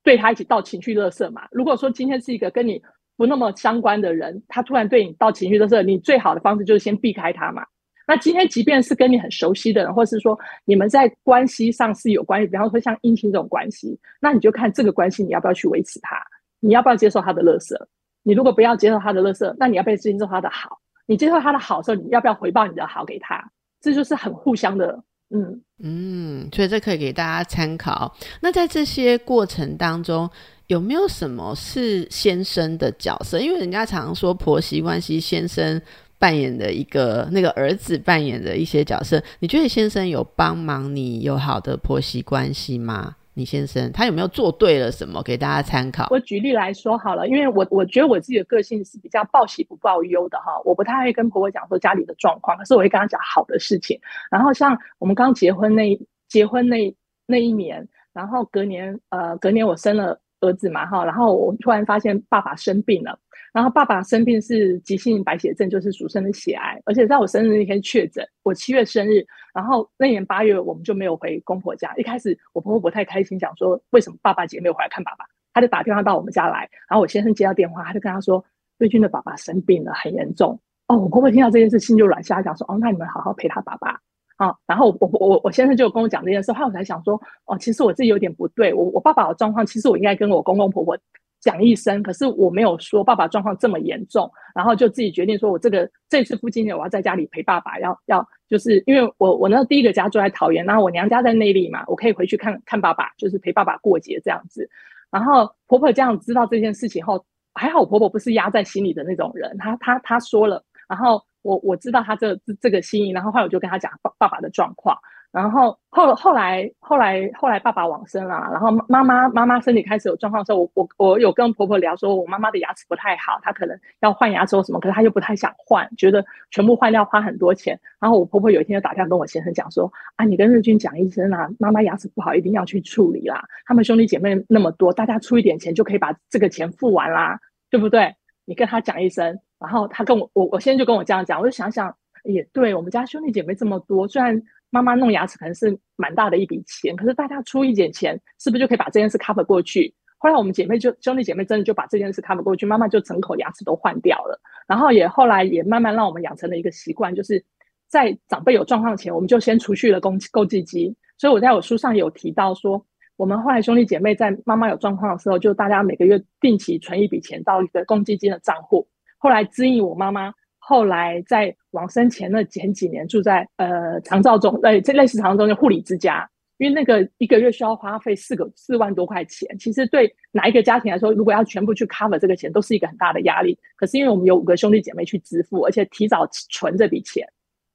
[0.03, 1.47] 对他一起倒情绪热色嘛。
[1.49, 2.79] 如果说今天是一个跟你
[3.17, 7.63] 不那么相关的人，他突然对你到情绪的时候，你最好的方式就是先避开他嘛。
[8.07, 16.15] 那今天即便是跟你很熟悉的人，或是说你们在关系上是有关系，比方说像姻亲这种关系，那你就看这个关系你要不要去维持它，
[16.59, 17.87] 你要不要接受他的乐色？
[18.21, 20.77] 你如果不要接受他的乐色，那你要不要接受他的好？
[21.07, 23.43] 你接受他的好时候，你要不要回报你的好给他？
[23.81, 28.15] 这就是很互相的，嗯嗯，所以这可以给大家参考。
[28.41, 30.29] 那在这些过程当中。
[30.67, 33.39] 有没有什么是先生的角色？
[33.39, 35.79] 因为人家常说婆媳关系，先生
[36.17, 39.21] 扮演的一个那个儿子扮演的一些角色。
[39.39, 43.15] 你觉得先生有帮忙你有好的婆媳关系吗？
[43.37, 45.21] 你先生他有没有做对了什么？
[45.21, 46.07] 给大家参考。
[46.09, 53.99] 我举例来说好了，因为我我觉得我自己的个性是比较报喜不报忧的哈，我不太会跟婆婆讲说家里的状况，可是我会跟她讲好的事情。
[54.31, 56.95] 然后像我们刚结婚那结婚那
[57.27, 60.19] 那一年，然后隔年呃隔年我生了。
[60.45, 63.17] 儿子嘛哈，然后我突然发现爸爸生病了，
[63.53, 68.25] 然后爸爸生病是急性白血症，就是俗称的血癌，而且在我生日那天确诊。
[68.43, 71.93] 我七月生日，然后那年八月我们就没有回公婆家。
[71.95, 78.43] 一开始我婆婆不太开心，讲说为什么爸爸姐没有回来看爸爸，他就打电话到我们家来，然后我先生接到电话，他就跟他说
[78.77, 80.59] 瑞君的爸爸生病了，很严重。
[80.87, 83.99] 哦，我婆婆听到这件事心就软下，讲说哦，那你们好好陪他爸爸。
[84.37, 90.97] 啊，然后我我我我先生就跟我讲这件事，后来我才想说，哦，其实我自己有点不对，我我爸爸的状况，其实我应该跟我公公婆婆
[91.39, 104.69] 讲一声，可是我没有说爸爸状况这么严重，然后就自己决定说，我这个这次父亲节我要在家里陪爸爸，要要就是因为我我那第一个家住在桃园，然后我娘家在内地嘛，我可以回去看看爸爸，就是陪爸爸过节这样子，
[105.09, 111.23] 然后婆婆这样知道这件事情后，还好婆婆不是压在心里的那种人，她她她说了，然后。
[111.45, 114.97] 我我知道他这这这个心意，然后后来我就跟他讲爸爸爸的状况，
[115.31, 127.79] 然后后后来后来后来爸爸往生了，然后妈妈妈妈身体开始有状况的时候，我我我有跟婆婆聊说，我妈妈的牙齿不太好，她可能要换牙周什么，可是她又不太想换，觉得全部换掉花很多钱。
[127.99, 133.43] 然后我婆婆有一天就打电话跟我先生讲说，啊，你跟日军讲一声啊，妈妈牙齿不好，一定要去处理啦。
[133.67, 138.15] 他们兄弟姐妹那么多，大家出一点钱就可以把这个钱付完啦，对不对？
[138.45, 139.39] 你跟他讲一声。
[139.65, 141.91] 然后他跟我，我我现在就跟我这样讲，我就想想，
[142.23, 149.91] 也对我们家兄弟姐妹这么多，虽然妈妈弄牙齿可能是蛮大的一笔钱，可是大家出一点钱，是不是就可以把这件事 cover 过去？
[150.19, 154.39] 后来我们姐妹就兄弟姐妹真的就把这件事 cover 过去，妈妈就整口牙齿都换掉了。
[154.67, 157.43] 然后也后来也慢慢让我们养成了一个习惯，就是
[157.87, 160.95] 在长辈有状况前，我们就先储蓄了公购计金。
[161.17, 162.83] 所以我在我书上有提到说，
[163.17, 168.87] 我们后来兄弟姐妹在妈妈有状况的时候，就大家每个月定期存一笔钱到一个公积金的账户。
[169.25, 183.57] 后来支引我妈妈，后来在往生前那前几年住在呃长照中，呃这类似长照中的护理之家，因为那个一个月需要花费四个四万多块钱，其实对哪一个家庭来说，如果要全部去 cover 这个钱，都是一个很大的压力。
[183.75, 187.27] 可是因为我们有五个兄弟姐妹去支付，而且提早存这笔钱，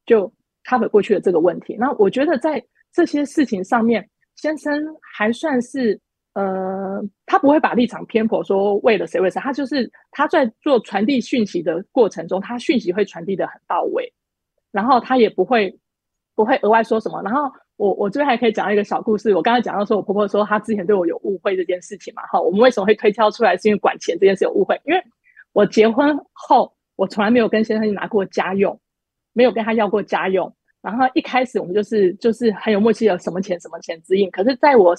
[0.07, 0.33] 就
[0.65, 1.75] cover 过去了这个问题。
[1.81, 6.01] 那我觉得在这些事情上面，先生还算是。
[6.41, 14.11] 呃，他不会把立场偏颇，说为了谁为谁，他就是他在做传递讯息的过程中，他讯息会传递的很到位，
[14.71, 15.79] 然后他也不会
[16.35, 17.21] 不会额外说什么。
[17.23, 24.81] 然后我我这边还可以讲一个小故事，我刚才讲到说我婆婆说她之前对我有误会这件事情嘛，哈，我们为什么会推敲出来是因为管钱这件事有误会？
[24.85, 25.03] 因为
[25.53, 28.81] 我结婚后我从来没有跟先生拿过家用，
[29.35, 30.51] 没有跟他要过家用，
[30.81, 34.95] 然后一开始我们就是就是很有默契的什么钱什么钱指引，可是在我。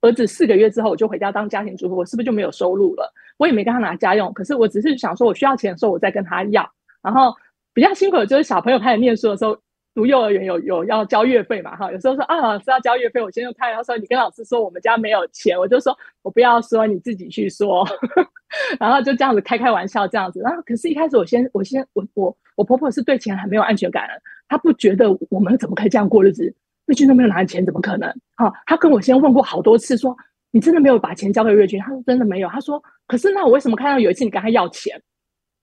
[0.00, 3.12] 儿子四个月之后我就回家当家庭主妇，我是不是就没有收入了？
[3.36, 6.68] 我也没跟他拿家用，可是我只是想说，我需要钱的时候我再跟他要。
[7.02, 7.34] 然后
[7.72, 9.56] 比较辛苦的就是小朋友开始念书的时候。
[9.92, 11.74] 读幼儿园有有要交月费嘛？
[11.74, 17.84] 哈，有时候说啊是要交月费，我先生看，他说你跟老师说我们家没有钱，我就说我不要说，你自己去说，
[18.78, 20.40] 然后就这样子开开玩笑这样子。
[20.40, 24.08] 然后可是，一开始我先我先我我我婆婆是对钱很没有安全感，
[24.48, 26.54] 她不觉得我们怎么可以这样过日子？
[26.90, 28.10] 瑞君都没有拿钱，怎么可能？
[28.34, 30.16] 哈，他跟我先问过好多次，说
[30.50, 31.80] 你真的没有把钱交给瑞君？
[31.80, 32.48] 他说真的没有。
[32.48, 35.00] 他说可是那我为什么看到有一次你跟他要钱？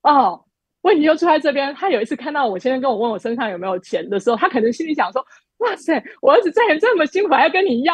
[0.04, 0.42] 哦。
[0.84, 1.74] 问题就出在这边。
[1.76, 5.22] 他有一次看到我先生跟我问我身上有没有钱的时候，他可能心里想说
[5.60, 7.94] ：“哇塞，我儿子赚钱这么辛苦，还要跟你要。”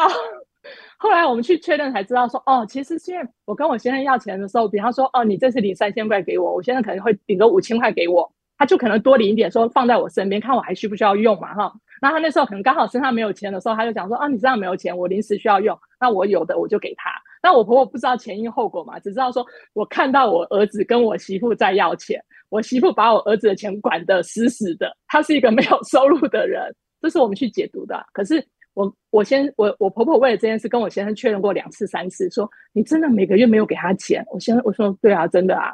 [0.96, 11.72] 后来我们去确认才知道说：“哦，其实是因为我跟我先生要钱的时候，比方说，哦，你这次领三千块给我，我先生可能会顶个五千块给我，他就可能多领一点，说放在我身边，看我还需不需要用嘛，哈。
[12.04, 17.10] 那他那时候可能刚好身上没有钱的时候，他就讲说：啊，你身上没有钱，我临时需要用，那我有的我就给他。
[17.42, 26.62] 那我婆婆不知道前因后果嘛，只知道说我看到我儿子跟我媳妇在要钱。”我媳妇把我儿子的钱管得死死的，他是一个没有收入的人，
[27.00, 28.06] 这是我们去解读的。
[28.12, 34.22] 可是我我先我我婆婆为了这件事跟我先生确认过两次三次，说你真的每个月没有给他钱？
[34.30, 35.72] 我先我说对啊，真的啊，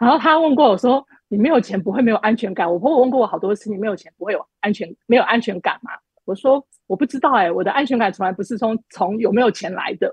[0.00, 2.66] 然后他问过我说你没有钱不会没有安全感？
[2.70, 5.92] 我婆婆问过我好多次，你没有钱不会有安全没有安全感吗？
[6.24, 10.12] 我说我不知道哎，我的安全感从来不是从从有没有钱来的，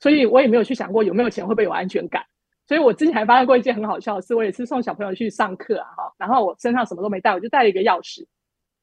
[0.00, 2.24] 所以我也没有去想过有没有钱会不会有安全感。
[2.66, 8.24] 所以我之前还发生过一件很好笑的事，我也是送小朋友去上课啊，哈，然后我身上什么都没带，我就带了一个钥匙，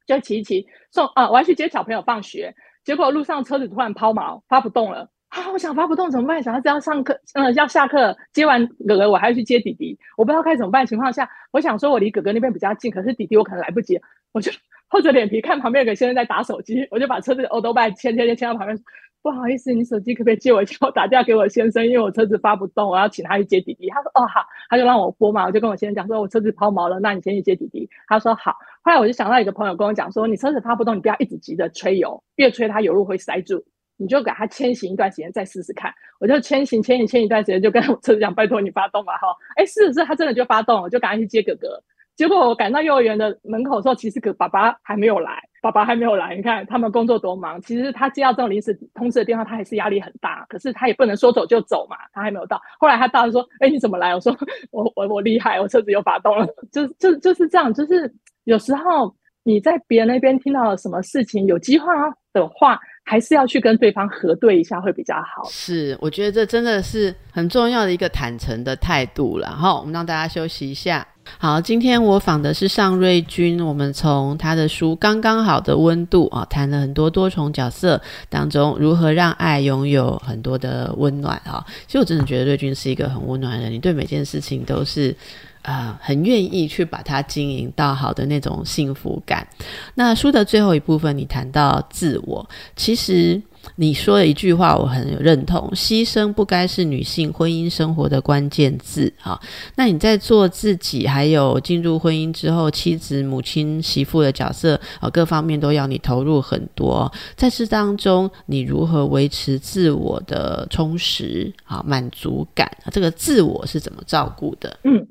[0.05, 5.49] 就骑一骑送啊，我要去接小朋友放学，结果路上车子突然抛锚，发不动了啊！
[5.51, 6.41] 我想发不动怎么办？
[6.41, 10.85] 小孩子要上课，嗯，要下课，接完哥哥我还要去接弟弟，我不知道该怎么办。
[10.85, 13.99] 情况下，我想说我离哥哥那边比较近，可是弟弟我可能来不及，
[14.31, 14.51] 我就
[14.87, 18.77] 厚着脸皮看旁边有个先生在打手机，我就把车子欧都拜牵牵牵牵到旁边。
[19.21, 20.77] 不好意思，你手机可不可以借我一下？
[20.79, 23.89] 我打电话给我先生，因为我车子发不动，我要请他去接弟弟。
[23.89, 33.61] 他说：“哦好。”他就让我拨嘛，我就跟我先生讲说：“我车子抛锚了，那你先去接弟弟。”他说：“好。”后来我就想到一个朋友跟我讲说：“你车子发不动，你不要一直急着吹油，越吹它油路会塞住，
[33.99, 41.81] 你就给他牵行一段时间再试试看。”我就牵行牵行牵一段时间，就跟我车子讲：“拜托你发动吧，哈。”哎，是是，他真的就发动，了就赶快去接哥哥。
[42.15, 45.41] 结果我赶到幼儿园的门口的时候，其实哥爸爸还没有来。
[45.61, 47.61] 爸爸还没有来，你看他们工作多忙。
[47.61, 50.45] 其实他接到这种临时通知的电话，他还是压力很大。
[50.49, 52.61] 可是他也不能说走就走嘛，他还没有到。
[52.77, 54.35] 后来他到了说：“哎，你怎么来？”我说
[54.71, 61.87] ：“我我我厉害，我车子又发动了。”就就就是这样，就是有时候你在别人那边听到了什么事情，有机会
[62.33, 65.47] 的话，还是要去跟对方核对一下会比较好。
[65.49, 69.47] 是，我觉得这真的是很重要的一个坦诚的态度了。
[69.47, 71.05] 哈，我们让大家休息一下。
[71.37, 81.63] 好，今天我访的是尚瑞君，我们从他的书《刚刚好的温度》啊，谈了很多多重角色当中如何让爱拥有很多的温暖啊。
[81.85, 85.15] 其实我真的觉得瑞君是一个很温暖的人，你对每件事情都是
[85.61, 89.47] 啊很愿意去把它经营到好的那种幸福感。
[89.95, 93.41] 那书的最后一部分，你谈到自我，其实。
[93.75, 95.69] 你说的一句话，我很认同。
[95.75, 99.37] 牺牲不该是女性婚姻生活的关键字啊。
[99.75, 107.11] 那你在做自己，还有进入婚姻之后，妻子、母亲、媳妇的角色啊，各方面都要你投入很多。
[107.35, 112.71] 在这当中，你如何维持自我的充实啊、满足感？
[112.93, 114.79] 这个自我是怎么照顾的？
[114.85, 115.05] 嗯。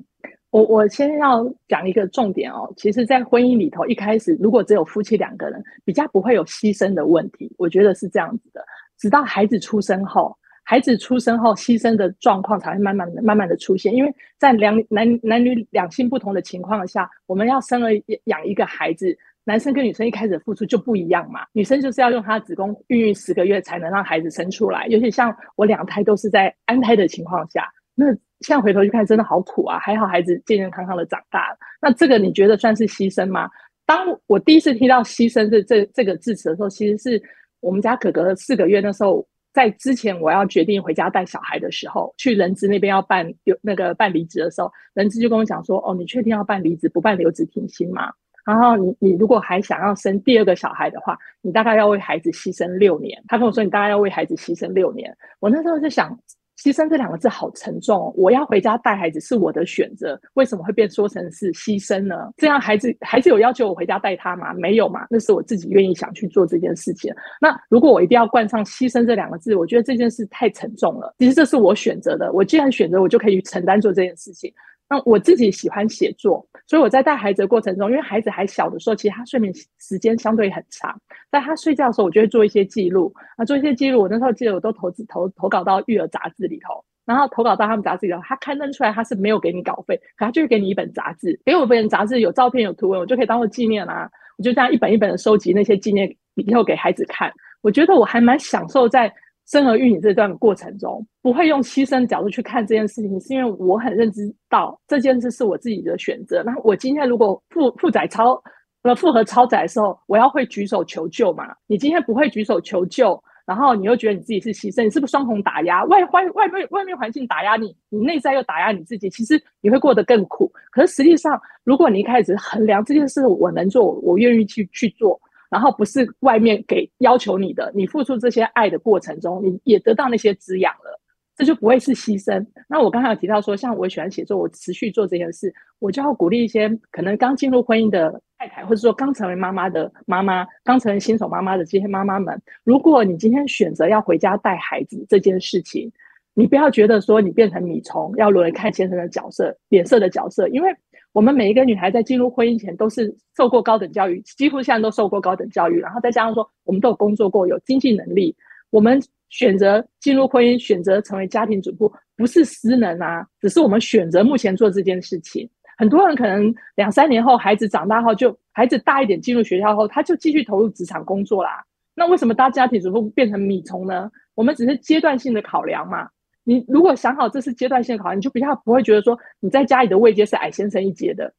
[0.51, 7.53] 我我先要讲一个重点哦，其实，在婚姻里头，一开始如果只有夫妻两个人，比较不会有牺牲的问题。
[7.57, 8.63] 我觉得是这样子的，
[8.97, 13.93] 直到孩子出生后，孩子出生后，牺牲的状况才会慢慢的、慢慢的出现。
[13.93, 17.89] 因为在两男男女两性不同的情况下，我们要生了
[18.23, 21.41] 养一个孩子，男生跟女生一开始付出就不一样嘛。
[21.53, 28.17] 女生就是要用她的子宫孕育十个月才能让孩子生出来，尤其像我两胎都是在安胎的情况下，那。
[28.41, 29.77] 现在回头去看，真的好苦啊！
[29.79, 31.57] 还好孩子健健康康的长大了。
[31.81, 33.49] 那这个你觉得算是牺牲吗？
[33.85, 37.21] 当我第一次听到“牺牲”这这这个字词的时候，其实是
[37.59, 48.09] 我们家哥哥四个月那时候，在之前我要决定回家带小孩的时候，去人资那边要办有那个办离职的时候，人资就跟我讲说：“哦，你确定要办离职，不办留职停薪吗？
[48.45, 56.17] 然后你你如果还想要生第二个小孩的话，你大概要为孩子牺牲六年。”他跟我说：“你大概要为孩子牺牲六年。”我那时候就想。
[56.61, 58.13] 牺牲这两个字好沉重。
[58.17, 62.15] 我要回家带孩子是我的选择，为什么会变说成是牺牲呢？
[62.35, 64.53] 这样孩子孩子有要求我回家带他吗？
[64.55, 67.13] 没有嘛，那是我自己愿意想去做这件事情。
[67.39, 71.15] 那如果我一定要冠上牺牲这两个字，我觉得这件事太沉重了。
[71.19, 74.53] 其实这是我选择的，我既然选择，我就可以承担做这件事情。
[74.89, 80.99] 那我自己喜欢写作，所以我在带孩子的过程中，因为孩子还小的时候，其实他睡眠时间相对很长，
[81.31, 84.01] 在他睡觉的时候，我就会做一些记录啊，做一些记录。
[84.01, 94.09] 我那时候记得我都投资投投稿到育儿杂志里头，然后投稿到他们杂志里头，他刊登出来他是没有给你稿费，可他就是给你一本杂志，给我一本杂志有照片有图文，我就可以当做纪念啦。
[94.37, 97.31] 我就这样一本一本的收集那些纪念，以后给孩子看。
[97.61, 99.13] 我觉得我还蛮享受在。
[99.49, 106.43] 生儿育女这段过程中，不会用牺牲角度去看这件事情，是因为我很认知到这件事是我自己的选择。
[106.45, 108.39] 那我今天如果负负载超
[108.83, 111.45] 呃负荷超载的时候，我要会举手求救嘛？
[111.65, 115.83] 你今天不会举手求救，然后你又觉得你自己是牺牲，你是不是双重打压？
[115.85, 120.51] 外外外面外面环境打压你，你内在又打压你自己，其实你会过得更苦。
[120.71, 125.19] 可是实际上，如果你一开始衡量这件事我能做，我愿意去去做。
[125.49, 130.99] 然后不是外面给要求你的，你付出这些爱的过程中，你也得到那些滋养了，
[131.35, 132.45] 这就不会是牺牲。
[132.67, 145.91] 那我刚才有提到说，像我喜欢写作，我持续做这件事，我就要鼓励一些可能刚进入婚姻的太太，或者说刚成为妈妈的妈妈，刚成为新手妈妈的这些妈妈们，如果你今天选择要回家带孩子这件事情，
[146.35, 150.69] 你不要觉得说你变成米虫，要沦为看先生的角色、脸色的角色，因为。
[151.11, 158.35] 我们每一个女孩在进入婚姻前都是受过高等教育，几乎现在都受过高等教育，然后再加上说我们都有工作过，有经济能力。
[158.69, 165.49] 我们选择进入婚姻，选择成为家庭主妇，不是失能啊，只是我们选择目前做这件事情。
[165.77, 171.63] 很多人可能两三年后孩子长大后，就孩子大一点进入学校后，他就继续投入职场工作啦。
[171.95, 174.11] 那为什么当家庭主妇变成米虫呢？
[174.35, 176.07] 我们只是阶段性的考量嘛。
[176.49, 181.31] 你如果想好这是阶段性考量，你就比较不会觉得说你在家里的位阶是矮先生一阶的，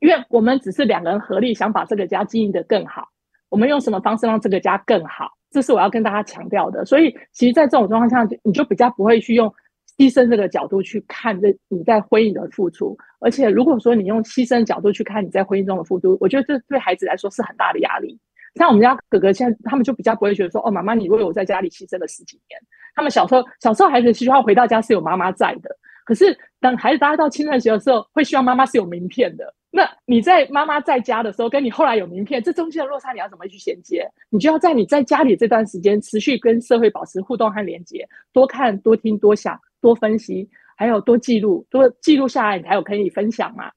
[0.00, 3.06] 因为我们只是两个人合力想把这个家经营的更好。
[3.50, 5.30] 我们用什么方式让这个家更好？
[5.50, 6.82] 这是我要跟大家强调的。
[6.86, 9.52] 所以，其实，在这种状况下，你就比较不会去用
[9.98, 12.96] 牺牲这个角度去看这你在婚姻的付出。
[13.20, 18.18] 而且，如果说你用牺牲角度去看你在婚姻中的付出，我觉得这对孩子来说是很大的压力。
[18.54, 22.60] 像我们家哥哥现在，他们就比较不会觉得说，哦，妈妈，你为我在家里牺牲了十几年。
[22.98, 25.70] 他们小时候，小时候孩子希望回到家是有妈妈在的。
[26.04, 29.54] 可是等孩子大概到青春期的时候，会希望妈妈是有名片的。
[29.70, 34.04] 那你在妈妈在家的时候，跟你后来有名片，这中间的落差你要怎么去衔接？
[34.30, 43.70] 你就要在你在家里这段时间，持续跟社会保持互动和连接，多看、多听、多想、多分析，还有多记录，多记录下来，你才有可以分享嘛。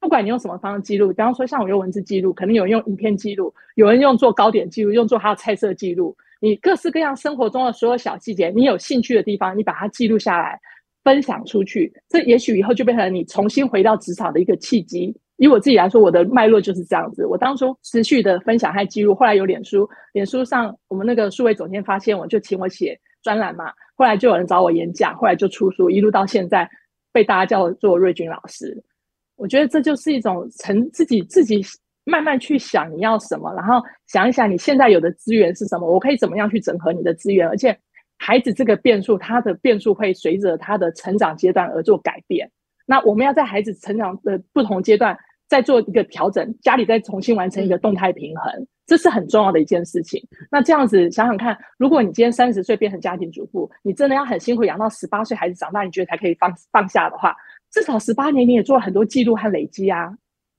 [0.00, 6.16] 不管你用什么方式记录，比方说像我用文字记录，可能有人用影片记录，有人用做糕点记录，用做他的菜色记录。
[6.40, 10.58] 你各式各样生活中的所有小细节，你有兴趣的地方，你把它记录下来，
[11.04, 15.14] 分享出去，这也许以后就变成你重新回到职场的一个契机。
[15.36, 17.26] 以我自己来说，我的脉络就是这样子。
[17.26, 23.70] 我当初持续的分享和记录，后来有脸书，脸书上我们那个数位总监发现我，就请我写专栏嘛。
[23.94, 26.68] 后来就有人找我演讲，后来就出书，一路到现在
[27.12, 28.82] 被大家叫做瑞军老师。
[29.40, 31.60] 我觉得这就是一种成自己自己。
[32.04, 37.46] 慢慢去想你要什么，然后想一想你现在有的资源是什么，我可以怎么样去整合你的资源？
[37.46, 37.78] 而且
[38.18, 42.50] 孩子这个变数，他的变数会随着他的成长阶段而做改变。
[42.86, 45.16] 那我们要在孩子成长的不同阶段
[45.46, 50.20] 再做一个调整，家里再重新完成一个动态平衡，这是很重要的一件事情。
[50.50, 57.36] 那这样子想想看，如果你今天三十岁变成家庭主妇，你真的要很辛苦养到十八岁孩子长大，你觉得才可以放放下的话，
[57.70, 60.16] 至少十八年你也做了很多记录和累积啊。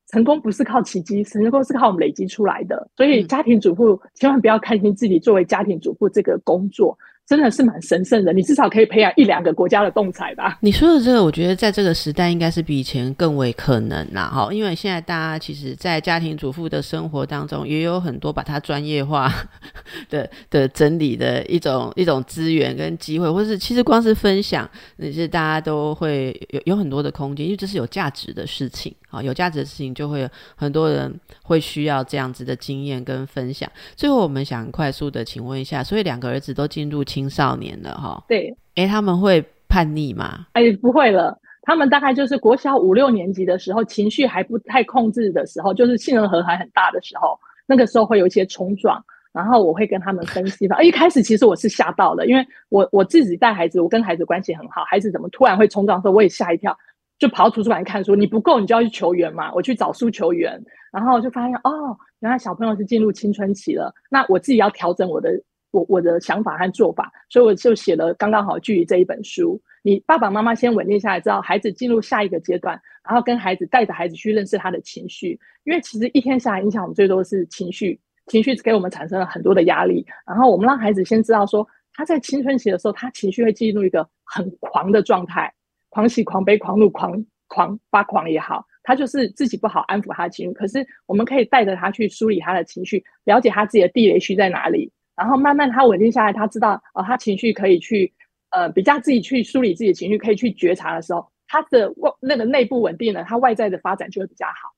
[0.08, 2.90] 成功不是靠奇迹，成功是靠我们累积出来的。
[2.98, 6.98] 所以，家庭主妇千万不要看轻自己作为家庭主妇这个工作。
[7.32, 10.58] 真的是蛮神圣的，你至少可以培养一两个国家的动才吧。
[10.60, 14.30] 你说的这个，我觉得在这个时代应该是比以前更为可能啦。
[14.30, 19.34] 哈，因为现在大家其实，在家庭主妇的生活当中，也有很多把它专业化
[20.12, 33.70] 的的整理的一种一种资源跟机会，或是其实光是分享，那是大家都会有有很多的空间，因为这是有价值的事情啊，有价值的事情就会很多人会需要这样子的经验跟分享。
[33.96, 40.48] 最后，我们想快速的请问一下，所以两个儿子都进入青少年了哈，对，哎，他们会叛逆吗？
[40.54, 50.82] 哎，不会了，他们大概就是国小五六年级的时候，情绪还不太控制的时候，就是杏仁核还很大的时候，那个时候会有一些冲撞，然后我会跟他们分析吧。
[50.82, 56.78] 一开始其实我是吓到了，因为我我自己带孩子，我跟孩子关系很好，孩子怎么突然会冲撞的时候，我也吓一跳，
[57.22, 58.16] 就跑到图书馆看书。
[58.16, 60.62] 你不够，你就要去求援嘛，我去找书求援，
[60.92, 65.30] 然后就发现哦，原来小朋友是进入青春期了，那我自己要调整我的。
[65.74, 69.58] 我我的想法和做法，所以我就写了刚刚好距离这一本书。
[69.84, 75.40] 你爸爸妈妈先稳定下来，知道孩子进入下一个阶段，然后跟孩子带着孩子去认识他的情绪。
[75.64, 77.98] 因为其实一天下来，影响我们最多的是情绪，
[78.28, 80.06] 情绪给我们产生了很多的压力。
[80.28, 85.50] 然后我们让孩子先知道说，他在青春期的时候，他情绪会进入一个很狂的状态，
[85.92, 90.54] 狂喜、狂悲、狂怒、狂狂发狂也好，他就是自己不好安抚他的情绪。
[90.54, 98.12] 可是我们可以带着他去梳理他的情绪，了解他自己的地雷区在哪里，然后慢慢他稳定下来，他知道哦，他情绪可以去
[98.50, 104.74] 呃比较自己去梳理自己的情绪，可以去觉察的时候，他的外那个内部稳定了，他外在的发展就会比较好。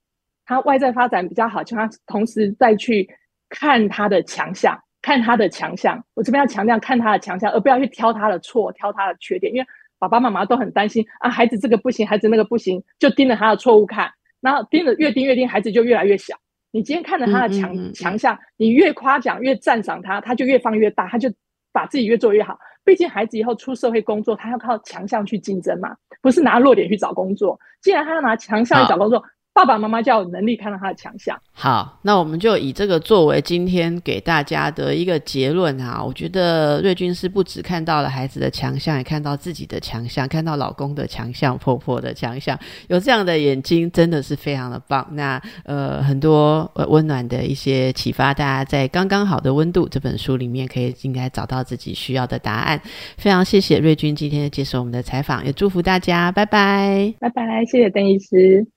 [0.46, 3.08] 他外在发展比较好，就他同时再去
[3.50, 6.04] 看他的强项，看他的强项。
[6.16, 9.54] 我这边要强调看他的强项，而不要去挑他的错，挑他的缺点。
[9.54, 9.68] 因为
[10.04, 16.36] 爸爸妈妈都很担心啊，孩子这个不行，孩子那个不行，就盯着他的错误看，然后盯着越盯越盯，孩子就越来越小。
[16.72, 21.32] 你今天看着他的强强项，你越夸奖越赞赏他，他就越放越大，他就
[21.72, 22.60] 把自己越做越好。
[22.84, 27.58] 毕竟孩子以后出社会工作，他要靠强项去竞争嘛，不是拿弱点去找工作。
[27.82, 29.24] 既然他要拿强项去找工作。
[29.54, 31.40] 爸爸妈妈就要有能力看到他的强项。
[31.52, 36.04] 好，那我们就以这个作为今天给大家的一个结论啊。
[36.04, 42.58] 我觉得瑞军是不止看到了孩子的强项，也看到自己的强项，看到老公的强项、婆婆的强项。
[42.88, 45.08] 有这样的眼睛，真的是非常的棒。
[45.12, 52.82] 那呃，很多温暖的一些启发，大家在《刚刚好的温度》这本书里面可以应该找到自己需要的答案。
[53.18, 58.74] 非常谢谢瑞军今天接受我们的采访，也祝福大家，拜拜，拜拜，谢谢邓医师。